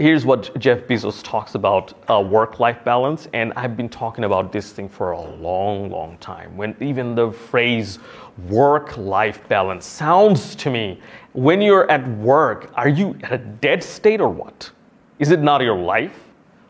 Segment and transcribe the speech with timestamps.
[0.00, 4.72] here's what Jeff Bezos talks about uh, work-life balance, and I've been talking about this
[4.72, 6.56] thing for a long, long time.
[6.56, 7.98] When even the phrase
[8.48, 11.00] work-life balance sounds to me,
[11.34, 14.70] when you're at work, are you at a dead state or what?
[15.18, 16.18] Is it not your life?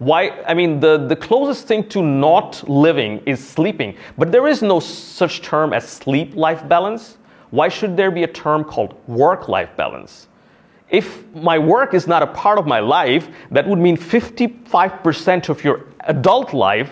[0.00, 0.28] Why?
[0.42, 4.80] I mean, the, the closest thing to not living is sleeping, but there is no
[4.80, 7.16] such term as sleep-life balance.
[7.50, 10.28] Why should there be a term called work-life balance?
[10.90, 15.64] If my work is not a part of my life, that would mean 55% of
[15.64, 16.90] your adult life,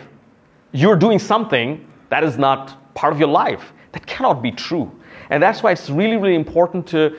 [0.72, 3.72] you're doing something that is not part of your life.
[3.92, 4.90] That cannot be true.
[5.30, 7.18] And that's why it's really, really important to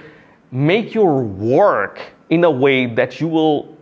[0.52, 3.78] make your work in a way that you will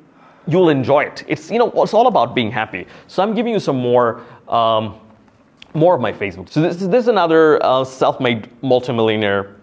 [0.48, 1.24] you'll enjoy it.
[1.28, 2.88] It's you know it's all about being happy.
[3.08, 5.00] So I'm giving you some more um,
[5.74, 6.50] more of my Facebook.
[6.50, 9.56] So this, this is another uh, self-made multimillionaire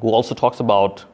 [0.00, 1.04] who also talks about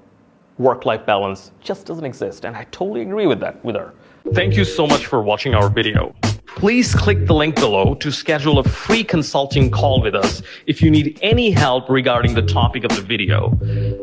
[0.59, 2.45] work-life balance just doesn't exist.
[2.45, 3.95] And I totally agree with that, with her.
[4.35, 6.15] Thank you so much for watching our video.
[6.57, 10.91] Please click the link below to schedule a free consulting call with us if you
[10.91, 13.51] need any help regarding the topic of the video.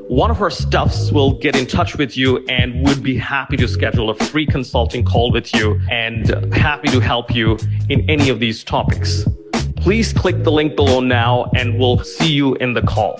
[0.07, 3.67] One of our staffs will get in touch with you and would be happy to
[3.67, 7.57] schedule a free consulting call with you and happy to help you
[7.89, 9.25] in any of these topics.
[9.75, 13.19] Please click the link below now and we'll see you in the call.